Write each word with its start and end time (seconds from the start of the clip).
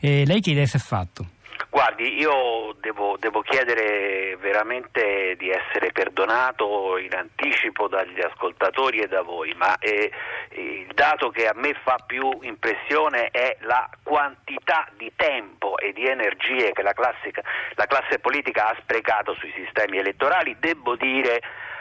E 0.00 0.24
lei 0.26 0.40
che 0.40 0.50
idea 0.50 0.64
si 0.64 0.76
è 0.76 0.78
fatto? 0.78 1.26
Guardi, 1.70 2.20
io 2.20 2.72
devo, 2.80 3.16
devo, 3.18 3.40
chiedere 3.42 4.36
veramente 4.36 5.34
di 5.36 5.50
essere 5.50 5.90
perdonato 5.90 6.96
in 6.98 7.12
anticipo 7.12 7.88
dagli 7.88 8.20
ascoltatori 8.20 8.98
e 8.98 9.08
da 9.08 9.22
voi, 9.22 9.52
ma 9.56 9.76
eh, 9.78 10.08
il 10.50 10.86
dato 10.94 11.30
che 11.30 11.48
a 11.48 11.52
me 11.56 11.74
fa 11.82 11.96
più 12.06 12.30
impressione 12.42 13.30
è 13.32 13.56
la 13.62 13.90
quantità 14.04 14.88
di 14.96 15.10
tempo 15.16 15.76
e 15.78 15.92
di 15.92 16.06
energie 16.06 16.70
che 16.70 16.82
la, 16.82 16.92
classica, 16.92 17.42
la 17.74 17.86
classe 17.86 18.20
politica 18.20 18.68
ha 18.68 18.76
sprecato 18.80 19.34
sui 19.34 19.52
sistemi 19.56 19.98
elettorali. 19.98 20.56
Devo 20.60 20.94
dire 20.94 21.40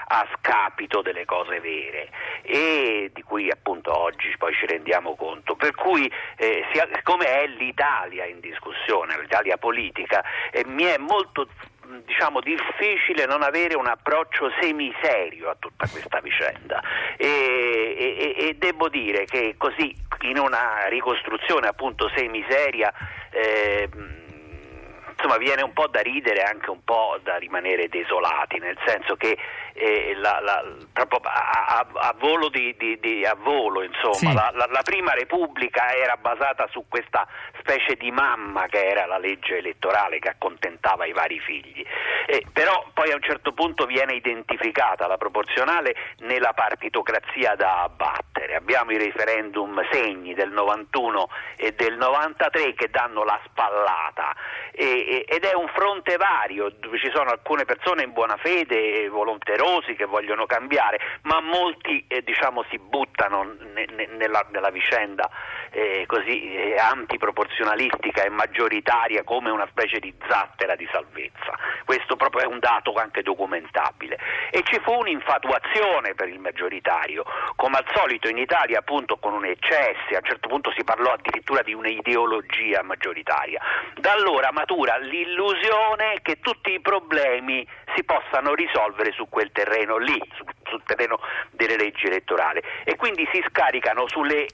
a 0.09 0.25
scapito 0.35 1.01
delle 1.01 1.25
cose 1.25 1.59
vere 1.59 2.09
e 2.41 3.11
di 3.13 3.21
cui 3.23 3.51
appunto 3.51 3.76
oggi 3.95 4.33
poi 4.37 4.53
ci 4.53 4.65
rendiamo 4.65 5.15
conto. 5.15 5.55
Per 5.55 5.73
cui 5.75 6.11
eh, 6.37 6.65
siccome 6.93 7.25
è 7.25 7.47
l'Italia 7.47 8.25
in 8.25 8.39
discussione, 8.39 9.19
l'Italia 9.19 9.57
politica, 9.57 10.23
eh, 10.51 10.63
mi 10.65 10.83
è 10.83 10.97
molto 10.97 11.47
diciamo 12.05 12.41
difficile 12.41 13.25
non 13.25 13.43
avere 13.43 13.75
un 13.75 13.87
approccio 13.87 14.51
semiserio 14.59 15.49
a 15.49 15.55
tutta 15.57 15.87
questa 15.87 16.19
vicenda 16.19 16.81
e, 17.15 17.95
e, 17.97 18.35
e 18.37 18.55
devo 18.55 18.89
dire 18.89 19.23
che 19.23 19.55
così 19.57 19.95
in 20.23 20.37
una 20.37 20.87
ricostruzione 20.87 21.67
appunto 21.67 22.11
semiseria 22.13 22.91
eh, 23.31 23.89
insomma 25.17 25.37
viene 25.37 25.63
un 25.63 25.73
po' 25.73 25.87
da 25.87 26.01
ridere 26.01 26.41
e 26.41 26.43
anche 26.43 26.69
un 26.69 26.83
po' 26.83 27.19
da 27.23 27.37
rimanere 27.37 27.89
desolati, 27.89 28.59
nel 28.59 28.77
senso 28.85 29.15
che 29.15 29.35
eh, 29.73 30.13
la, 30.15 30.39
la, 30.41 30.63
proprio 30.93 31.19
a, 31.23 31.65
a, 31.79 31.87
a, 32.07 32.15
volo 32.17 32.49
di, 32.49 32.75
di, 32.77 32.99
di, 32.99 33.25
a 33.25 33.35
volo, 33.35 33.83
insomma, 33.83 34.15
sì. 34.15 34.33
la, 34.33 34.51
la, 34.53 34.81
prima 34.83 35.13
Repubblica 35.13 35.93
era 35.93 36.17
basata 36.17 36.67
su 36.71 36.85
questa 36.87 37.27
specie 37.59 37.95
di 37.95 38.11
mamma 38.11 38.65
che 38.67 38.85
era 38.85 39.05
la 39.05 39.17
legge 39.17 39.57
elettorale 39.57 40.19
che 40.19 40.29
accontentava 40.29 41.05
i 41.05 41.11
vari 41.11 41.39
figli. 41.39 41.85
Eh, 42.25 42.45
però 42.51 42.85
poi 42.93 43.11
a 43.11 43.15
un 43.15 43.21
certo 43.21 43.53
punto 43.53 43.85
viene 43.85 44.13
identificata 44.13 45.07
la 45.07 45.17
proporzionale 45.17 45.95
nella 46.19 46.53
partitocrazia 46.53 47.55
da 47.55 47.83
abbattere. 47.83 48.55
Abbiamo 48.55 48.91
i 48.91 48.97
referendum 48.97 49.79
segni 49.91 50.33
del 50.33 50.51
91 50.51 51.29
e 51.55 51.73
del 51.73 51.97
93 51.97 52.73
che 52.73 52.89
danno 52.89 53.23
la 53.23 53.39
spallata 53.45 54.35
e, 54.71 55.06
ed 55.07 55.43
è 55.45 55.53
un 55.53 55.67
fronte 55.69 56.17
vario 56.17 56.69
dove 56.79 56.97
ci 56.97 57.09
sono 57.13 57.29
alcune 57.29 57.63
persone 57.65 58.03
in 58.03 58.11
buona 58.11 58.35
fede 58.37 59.03
e 59.03 59.09
volonterosi 59.09 59.95
che 59.95 60.05
vogliono 60.05 60.45
cambiare, 60.45 60.99
ma 61.23 61.39
molti 61.39 62.03
eh, 62.07 62.21
diciamo, 62.23 62.63
si 62.69 62.77
buttano 62.77 63.55
ne, 63.73 63.85
ne, 63.91 64.07
nella, 64.17 64.45
nella, 64.51 64.69
vicenda 64.69 65.29
eh, 65.77 66.05
così 66.07 66.55
eh, 66.55 66.75
antiproporzionalistica 66.75 68.23
e 68.23 68.29
maggioritaria 68.29 69.23
come 69.23 69.51
una 69.51 69.67
specie 69.69 69.99
di 69.99 70.11
zattera 70.27 70.75
di 70.75 70.89
salvezza. 70.91 71.53
Questo 71.85 72.15
proprio 72.15 72.41
è 72.41 72.45
un 72.47 72.57
dato 72.57 72.93
anche 72.93 73.21
documentabile. 73.21 74.17
E 74.49 74.63
ci 74.63 74.79
fu 74.79 74.93
un'infatuazione 74.93 76.15
per 76.15 76.29
il 76.29 76.39
maggioritario, 76.39 77.23
come 77.55 77.77
al 77.77 77.85
solito 77.93 78.27
in 78.27 78.39
Italia 78.39 78.79
appunto 78.79 79.17
con 79.17 79.33
un 79.33 79.45
eccesso, 79.45 80.15
a 80.15 80.17
un 80.17 80.23
certo 80.23 80.47
punto 80.47 80.71
si 80.75 80.83
parlò 80.83 81.11
addirittura 81.11 81.61
di 81.61 81.75
un'ideologia 81.75 82.81
maggioritaria. 82.81 83.61
Da 83.99 84.13
allora 84.13 84.51
matura 84.51 84.97
l'illusione 84.97 86.21
che 86.23 86.39
tutti 86.39 86.71
i 86.71 86.81
problemi 86.81 87.67
si 87.93 88.03
possano 88.03 88.55
risolvere 88.55 89.11
su 89.11 89.29
quel 89.29 89.51
terreno 89.51 89.97
lì, 89.97 90.19
sul 90.63 90.81
terreno 90.85 91.19
delle 91.51 91.77
leggi 91.77 92.07
elettorali 92.07 92.61
e 92.83 92.95
quindi 92.95 93.29
si 93.31 93.43
scaricano 93.47 94.07
sulle 94.07 94.47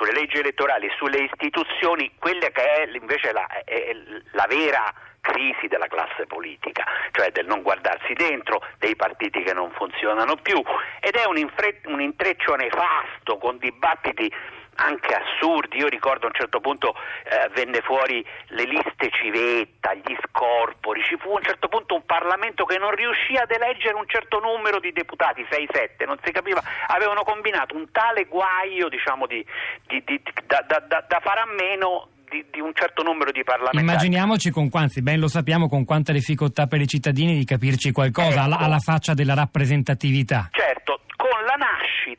sulle 0.00 0.12
leggi 0.12 0.38
elettorali 0.38 0.86
e 0.86 0.94
sulle 0.96 1.18
istituzioni, 1.24 2.10
quella 2.18 2.48
che 2.48 2.62
è 2.62 2.88
invece 2.90 3.32
la, 3.32 3.46
è 3.64 3.92
la 4.32 4.46
vera 4.48 4.90
crisi 5.20 5.68
della 5.68 5.88
classe 5.88 6.24
politica, 6.26 6.84
cioè 7.10 7.30
del 7.30 7.44
non 7.44 7.60
guardarsi 7.60 8.14
dentro, 8.14 8.62
dei 8.78 8.96
partiti 8.96 9.42
che 9.42 9.52
non 9.52 9.70
funzionano 9.72 10.36
più 10.36 10.58
ed 11.00 11.14
è 11.14 11.26
un, 11.26 11.36
infre- 11.36 11.82
un 11.84 12.00
intreccio 12.00 12.54
nefasto 12.54 13.36
con 13.36 13.58
dibattiti 13.58 14.32
anche 14.76 15.14
assurdi. 15.14 15.78
Io 15.78 15.88
ricordo 15.88 16.26
a 16.26 16.28
un 16.28 16.34
certo 16.34 16.60
punto 16.60 16.94
eh, 17.24 17.48
venne 17.54 17.80
fuori 17.80 18.24
le 18.48 18.64
liste 18.64 19.10
civetta, 19.10 19.94
gli 19.94 20.16
scorpori, 20.28 21.02
ci 21.02 21.16
fu 21.18 21.30
a 21.30 21.36
un 21.36 21.42
certo 21.42 21.68
punto 21.68 21.94
un 21.94 22.04
Parlamento 22.04 22.64
che 22.64 22.78
non 22.78 22.90
riuscì 22.94 23.36
ad 23.36 23.50
eleggere 23.50 23.94
un 23.94 24.06
certo 24.06 24.38
numero 24.40 24.80
di 24.80 24.92
deputati, 24.92 25.42
6-7, 25.42 26.06
non 26.06 26.18
si 26.22 26.32
capiva, 26.32 26.62
avevano 26.86 27.22
combinato 27.22 27.76
un 27.76 27.90
tale 27.90 28.24
guaio 28.24 28.88
diciamo, 28.88 29.26
di, 29.26 29.44
di, 29.86 30.02
di, 30.04 30.20
da, 30.46 30.64
da, 30.66 30.82
da, 30.86 31.04
da 31.06 31.20
fare 31.20 31.40
a 31.40 31.46
meno 31.46 32.08
di, 32.30 32.46
di, 32.50 32.60
un 32.60 32.72
certo 32.72 33.02
numero 33.02 33.32
di 33.32 33.42
parlamentari. 33.42 33.84
Immaginiamoci 33.84 34.50
con 34.50 34.70
quanti, 34.70 35.02
ben 35.02 35.18
lo 35.18 35.28
sappiamo, 35.28 35.68
con 35.68 35.84
quanta 35.84 36.12
difficoltà 36.12 36.66
per 36.66 36.80
i 36.80 36.86
cittadini 36.86 37.36
di 37.36 37.44
capirci 37.44 37.90
qualcosa 37.90 38.28
ecco, 38.28 38.40
alla, 38.40 38.58
alla, 38.58 38.78
faccia 38.78 39.12
della 39.12 39.34
rappresentatività. 39.34 40.48
Certo, 40.52 40.79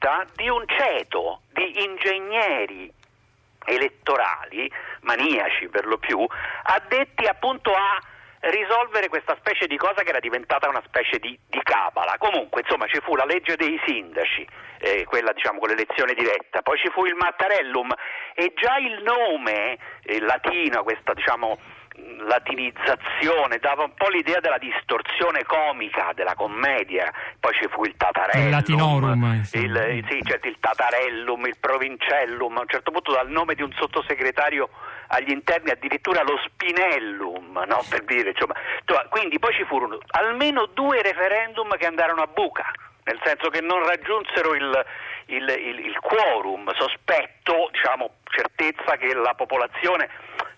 nascita 0.01 0.25
di 0.35 0.49
un 0.49 0.65
ceto 0.67 1.41
di 1.53 1.83
ingegneri 1.83 2.91
elettorali, 3.65 4.71
maniaci 5.01 5.67
per 5.69 5.85
lo 5.85 5.97
più, 5.97 6.25
addetti 6.63 7.25
appunto 7.25 7.71
a 7.73 8.01
risolvere 8.49 9.07
questa 9.07 9.35
specie 9.37 9.67
di 9.67 9.77
cosa 9.77 10.01
che 10.01 10.09
era 10.09 10.19
diventata 10.19 10.67
una 10.67 10.81
specie 10.87 11.19
di, 11.19 11.37
di 11.47 11.59
cabala. 11.61 12.15
Comunque, 12.17 12.61
insomma, 12.61 12.87
ci 12.87 12.99
fu 13.01 13.15
la 13.15 13.25
legge 13.25 13.55
dei 13.55 13.79
sindaci, 13.85 14.47
eh, 14.79 15.05
quella 15.05 15.31
diciamo 15.31 15.59
con 15.59 15.69
l'elezione 15.69 16.13
diretta, 16.15 16.63
poi 16.63 16.79
ci 16.79 16.89
fu 16.89 17.05
il 17.05 17.13
Mattarellum 17.13 17.93
e 18.33 18.51
già 18.55 18.77
il 18.77 19.03
nome 19.03 19.77
eh, 20.03 20.19
latino, 20.19 20.81
questa 20.81 21.13
diciamo 21.13 21.59
latinizzazione, 22.19 23.57
dava 23.57 23.83
un 23.83 23.93
po' 23.93 24.09
l'idea 24.09 24.39
della 24.39 24.57
distorsione 24.57 25.43
comica 25.43 26.11
della 26.13 26.35
commedia, 26.35 27.11
poi 27.39 27.53
ci 27.53 27.67
fu 27.69 27.83
il 27.83 27.95
Tatarellum, 27.97 28.45
il 28.45 28.51
Latinorum, 28.51 29.41
il, 29.53 30.05
sì, 30.09 30.21
certo, 30.23 30.47
il 30.47 30.57
Tatarellum, 30.59 31.45
il 31.45 31.57
Provincellum, 31.59 32.57
a 32.57 32.61
un 32.61 32.67
certo 32.67 32.91
punto 32.91 33.11
dal 33.11 33.29
nome 33.29 33.55
di 33.55 33.61
un 33.61 33.71
sottosegretario 33.73 34.69
agli 35.07 35.31
interni 35.31 35.71
addirittura 35.71 36.23
lo 36.23 36.39
Spinellum, 36.45 37.63
no? 37.67 37.83
per 37.89 38.03
dire, 38.03 38.29
insomma. 38.29 38.55
quindi 39.09 39.39
poi 39.39 39.53
ci 39.53 39.65
furono 39.65 39.97
almeno 40.11 40.67
due 40.67 41.01
referendum 41.01 41.75
che 41.77 41.85
andarono 41.85 42.21
a 42.21 42.27
buca, 42.27 42.71
nel 43.03 43.19
senso 43.23 43.49
che 43.49 43.61
non 43.61 43.85
raggiunsero 43.85 44.53
il, 44.55 44.85
il, 45.27 45.49
il, 45.49 45.79
il 45.79 45.99
quorum, 45.99 46.71
sospetto, 46.77 47.69
diciamo, 47.71 48.19
certezza 48.23 48.95
che 48.97 49.13
la 49.13 49.33
popolazione 49.33 50.09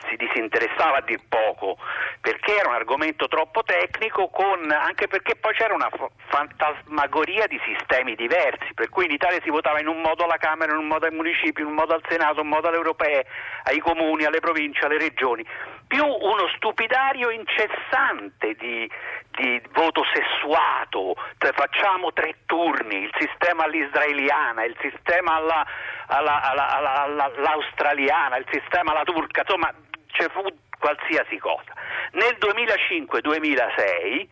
si 0.09 0.16
disinteressava 0.16 0.97
a 0.97 1.02
dir 1.02 1.19
poco 1.28 1.78
perché 2.22 2.58
era 2.58 2.69
un 2.69 2.75
argomento 2.75 3.28
troppo 3.28 3.64
tecnico 3.64 4.30
con, 4.30 4.72
anche 4.72 5.08
perché 5.08 5.36
poi 5.36 5.53
c'era 5.53 5.74
una 5.74 5.90
fantasmagoria 6.28 7.47
di 7.47 7.59
sistemi 7.66 8.16
diversi 8.16 8.74
per 8.74 8.90
cui 8.90 9.06
in 9.06 9.12
Italia 9.12 9.40
si 9.44 9.50
votava 9.50 9.80
in 9.80 9.88
un 9.88 10.02
modo 10.02 10.24
alla 10.24 10.38
Camera, 10.38 10.72
in 10.72 10.78
un 10.78 10.88
modo 10.88 11.06
ai 11.06 11.12
municipi, 11.12 11.62
in 11.62 11.68
un 11.68 11.74
modo 11.74 11.94
al 11.94 12.03
Senato, 12.08 12.40
in 12.40 12.46
un 12.46 12.50
modo 12.50 12.68
alle 12.68 12.78
europee, 12.78 13.25
ai 13.64 13.80
comuni, 13.80 14.24
alle 14.24 14.40
province, 14.40 14.86
alle 14.86 14.97
regioni. 14.97 15.46
Più 15.88 16.03
uno 16.03 16.47
stupidario 16.56 17.30
incessante 17.30 18.56
di, 18.56 18.90
di 19.31 19.62
voto 19.74 20.03
sessuato, 20.14 21.16
cioè 21.38 21.52
facciamo 21.53 22.14
tre 22.14 22.38
turni, 22.46 23.03
il 23.03 23.14
sistema 23.20 23.66
all'israeliana, 23.66 24.64
il 24.64 24.75
sistema 24.81 25.35
alla, 25.35 25.66
alla, 26.08 26.41
alla, 26.41 27.03
all'australiana, 27.03 28.38
il 28.38 28.47
sistema 28.50 28.91
alla 28.91 29.03
turca, 29.03 29.41
insomma 29.41 29.72
ci 30.13 30.25
fu 30.31 30.41
qualsiasi 30.79 31.38
cosa. 31.38 31.74
Nel 32.13 32.38
2005-2006 32.40 34.28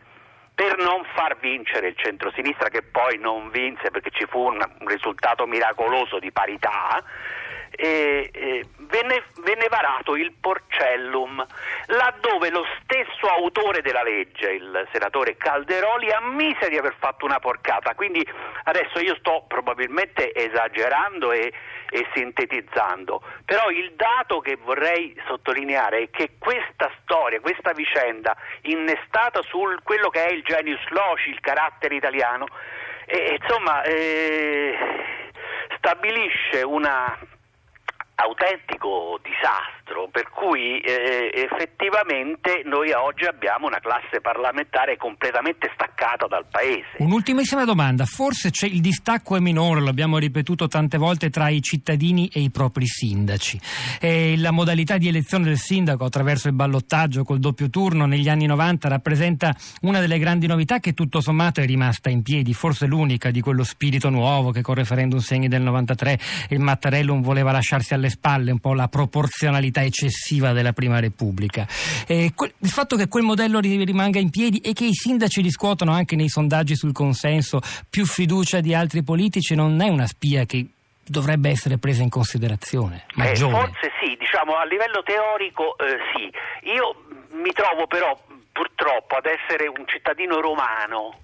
per 0.54 0.76
non 0.78 1.04
far 1.14 1.36
vincere 1.38 1.88
il 1.88 1.96
centrosinistra 1.96 2.68
che 2.68 2.82
poi 2.82 3.18
non 3.18 3.50
vinse 3.50 3.90
perché 3.90 4.10
ci 4.10 4.26
fu 4.28 4.38
un 4.38 4.60
risultato 4.86 5.46
miracoloso 5.46 6.18
di 6.18 6.30
parità, 6.30 7.02
eh, 7.74 8.30
eh, 8.32 8.66
venne, 8.76 9.24
venne, 9.42 9.66
varato 9.68 10.14
il 10.14 10.32
Porcellum, 10.38 11.44
laddove 11.86 12.50
lo 12.50 12.64
stesso 12.82 13.26
autore 13.26 13.80
della 13.80 14.02
legge, 14.02 14.50
il 14.50 14.88
senatore 14.92 15.36
Calderoli, 15.36 16.10
ammise 16.12 16.68
di 16.68 16.76
aver 16.76 16.94
fatto 16.98 17.24
una 17.24 17.38
porcata. 17.38 17.94
Quindi 17.94 18.26
adesso 18.64 19.00
io 19.00 19.16
sto 19.16 19.44
probabilmente 19.48 20.34
esagerando 20.34 21.32
e, 21.32 21.52
e 21.90 22.06
sintetizzando, 22.14 23.22
però 23.44 23.70
il 23.70 23.92
dato 23.94 24.40
che 24.40 24.56
vorrei 24.56 25.18
sottolineare 25.26 26.02
è 26.02 26.10
che 26.10 26.32
questa 26.38 26.90
storia, 27.02 27.40
questa 27.40 27.72
vicenda, 27.72 28.36
innestata 28.62 29.40
su 29.42 29.60
quello 29.82 30.08
che 30.10 30.24
è 30.24 30.32
il 30.32 30.42
genius 30.42 30.86
loci, 30.88 31.30
il 31.30 31.40
carattere 31.40 31.94
italiano, 31.94 32.46
eh, 33.06 33.38
insomma, 33.40 33.82
eh, 33.82 34.76
stabilisce 35.76 36.62
una 36.62 37.18
autentico 38.14 39.18
disastro 39.22 40.08
per 40.10 40.28
cui 40.30 40.78
eh, 40.80 41.30
effettivamente 41.34 42.62
noi 42.64 42.92
oggi 42.92 43.24
abbiamo 43.24 43.66
una 43.66 43.80
classe 43.80 44.20
parlamentare 44.20 44.96
completamente 44.96 45.70
staccata 45.74 46.26
dal 46.26 46.46
paese. 46.50 46.96
Un'ultimissima 46.98 47.64
domanda, 47.64 48.04
forse 48.04 48.50
il 48.66 48.80
distacco 48.80 49.36
è 49.36 49.40
minore, 49.40 49.80
l'abbiamo 49.80 50.18
ripetuto 50.18 50.68
tante 50.68 50.98
volte, 50.98 51.30
tra 51.30 51.48
i 51.48 51.60
cittadini 51.62 52.28
e 52.32 52.40
i 52.40 52.50
propri 52.50 52.86
sindaci. 52.86 53.60
E 54.00 54.36
la 54.36 54.50
modalità 54.50 54.98
di 54.98 55.08
elezione 55.08 55.44
del 55.44 55.58
sindaco 55.58 56.04
attraverso 56.04 56.48
il 56.48 56.54
ballottaggio 56.54 57.24
col 57.24 57.38
doppio 57.38 57.70
turno 57.70 58.06
negli 58.06 58.28
anni 58.28 58.46
90 58.46 58.88
rappresenta 58.88 59.54
una 59.82 60.00
delle 60.00 60.18
grandi 60.18 60.46
novità 60.46 60.78
che 60.78 60.92
tutto 60.92 61.20
sommato 61.20 61.60
è 61.60 61.66
rimasta 61.66 62.10
in 62.10 62.22
piedi, 62.22 62.52
forse 62.54 62.86
l'unica 62.86 63.30
di 63.30 63.40
quello 63.40 63.64
spirito 63.64 64.10
nuovo 64.10 64.50
che 64.50 64.62
con 64.62 64.74
referendum 64.74 65.18
segni 65.18 65.48
del 65.48 65.62
93 65.62 66.18
il 66.50 66.60
Mattarellum 66.60 67.22
voleva 67.22 67.52
lasciarsi 67.52 67.94
alle 68.02 68.10
spalle 68.10 68.50
un 68.50 68.58
po' 68.58 68.74
la 68.74 68.88
proporzionalità 68.88 69.82
eccessiva 69.82 70.52
della 70.52 70.72
Prima 70.72 70.98
Repubblica. 70.98 71.66
E 72.06 72.32
il 72.34 72.68
fatto 72.68 72.96
che 72.96 73.08
quel 73.08 73.22
modello 73.22 73.60
rimanga 73.60 74.18
in 74.18 74.30
piedi 74.30 74.58
e 74.58 74.72
che 74.72 74.84
i 74.84 74.94
sindaci 74.94 75.40
riscuotono 75.40 75.92
anche 75.92 76.16
nei 76.16 76.28
sondaggi 76.28 76.74
sul 76.74 76.92
consenso 76.92 77.60
più 77.88 78.04
fiducia 78.04 78.60
di 78.60 78.74
altri 78.74 79.02
politici 79.02 79.54
non 79.54 79.80
è 79.80 79.88
una 79.88 80.06
spia 80.06 80.44
che 80.44 80.66
dovrebbe 81.04 81.50
essere 81.50 81.78
presa 81.78 82.02
in 82.02 82.08
considerazione. 82.08 83.04
Eh, 83.16 83.36
forse 83.36 83.90
sì, 84.00 84.16
diciamo 84.18 84.56
a 84.56 84.64
livello 84.64 85.02
teorico 85.04 85.76
eh, 85.78 85.98
sì. 86.14 86.30
Io 86.70 87.04
mi 87.42 87.52
trovo 87.52 87.86
però 87.86 88.16
purtroppo 88.82 89.16
ad 89.16 89.26
essere 89.26 89.68
un 89.68 89.86
cittadino 89.86 90.40
romano 90.40 91.20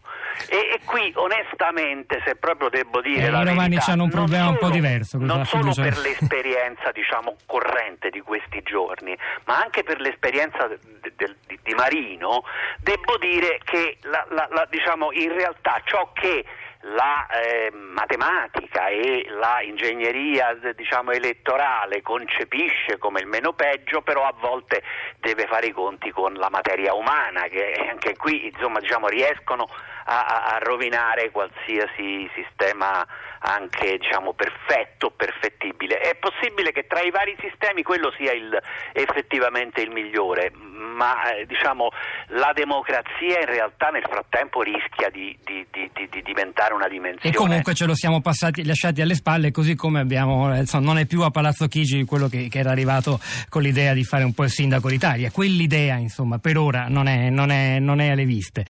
e, 0.49 0.57
e, 0.57 0.81
qui 0.85 1.13
onestamente, 1.17 2.23
se 2.25 2.37
proprio 2.37 2.69
devo 2.69 3.01
dire 3.01 3.27
eh, 3.27 3.31
la 3.31 3.41
I 3.41 3.47
romani 3.47 3.71
verità, 3.71 3.93
hanno 3.93 4.05
un 4.05 4.11
problema 4.11 4.45
solo, 4.45 4.53
un 4.53 4.59
po' 4.59 4.71
diverso. 4.71 5.19
Non 5.19 5.45
solo 5.45 5.73
per 5.75 5.99
l'esperienza 5.99 6.93
diciamo, 6.93 7.37
corrente 7.45 8.11
di 8.11 8.21
questi 8.21 8.63
giorni, 8.63 9.17
ma 9.47 9.59
anche 9.59 9.83
per 9.83 10.01
l'esperienza 10.01 10.69
de, 10.69 10.79
de, 11.17 11.35
di 11.63 11.75
Marino, 11.75 12.45
devo 12.79 13.17
dire 13.19 13.59
che 13.65 13.99
la, 14.03 14.25
la, 14.31 14.49
la, 14.53 14.67
diciamo, 14.71 15.11
in 15.13 15.33
realtà 15.33 15.81
ciò 15.85 16.13
che 16.13 16.45
la 16.83 17.27
eh, 17.27 17.73
matematica 17.73 18.58
e 18.87 19.27
la 19.31 19.61
ingegneria 19.63 20.57
diciamo, 20.77 21.11
elettorale 21.11 22.03
concepisce 22.03 22.99
come 22.99 23.21
il 23.21 23.27
meno 23.27 23.53
peggio, 23.53 24.03
però 24.03 24.25
a 24.25 24.35
volte 24.39 24.83
deve 25.19 25.47
fare 25.47 25.67
i 25.67 25.73
conti 25.73 26.11
con 26.11 26.35
la 26.35 26.49
materia 26.51 26.95
umana, 26.95 27.43
che 27.49 27.75
anche 27.91 28.17
qui 28.17 28.47
insomma, 28.47 28.79
diciamo, 28.79 29.09
riescono 29.09 29.69
a, 30.05 30.55
a, 30.55 30.59
rovinare 30.59 31.31
qualsiasi 31.31 32.31
sistema 32.35 33.07
anche 33.41 33.99
diciamo, 33.99 34.33
perfetto, 34.33 35.11
perfettibile. 35.11 35.99
È 35.99 36.17
possibile 36.17 36.73
che 36.73 36.87
tra 36.87 37.01
i 37.01 37.11
vari 37.11 37.37
sistemi 37.41 37.83
quello 37.83 38.13
sia 38.17 38.33
il, 38.33 38.57
effettivamente 38.93 39.81
il 39.81 39.91
migliore, 39.91 40.51
ma 40.53 41.33
eh, 41.33 41.47
diciamo, 41.47 41.91
la 42.29 42.53
democrazia 42.55 43.41
in 43.41 43.47
realtà 43.47 43.89
nel 43.89 44.05
frattempo 44.09 44.63
rischia 44.63 45.09
di, 45.11 45.37
di, 45.45 45.65
di, 45.71 45.91
di, 45.93 46.23
diventare 46.23 46.75
una 46.75 46.89
dimensione. 46.89 47.35
E 47.35 47.37
comunque 47.37 47.75
ce 47.75 47.87
lo 47.87 47.95
siamo 47.95 48.21
passati, 48.21 48.65
lasciati 48.65 49.01
alle 49.01 49.15
spalle, 49.15 49.51
così 49.51 49.75
come 49.75 50.01
abbiamo, 50.01 50.53
eh, 50.55 50.61
insomma, 50.61 50.87
non 50.87 50.99
è 50.99 51.07
più 51.07 51.23
a 51.23 51.31
Palazzo 51.31 51.67
Chigi 51.69 52.05
quello 52.05 52.29
che, 52.29 52.49
che, 52.49 52.59
era 52.59 52.71
arrivato 52.71 53.21
con 53.49 53.63
l'idea 53.63 53.93
di 53.93 54.05
fare 54.05 54.25
un 54.25 54.35
po' 54.35 54.45
il 54.45 54.51
sindaco 54.51 54.89
d'Italia. 54.89 55.31
Quell'idea, 55.31 55.97
insomma, 55.97 56.39
per 56.39 56.57
ora 56.57 56.87
non 56.89 57.07
è, 57.07 57.31
non 57.31 57.51
è, 57.51 57.79
non 57.79 58.01
è 58.01 58.11
alle 58.11 58.25
viste. 58.25 58.65